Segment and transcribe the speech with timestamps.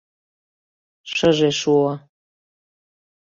[1.13, 1.91] Шыже шуо.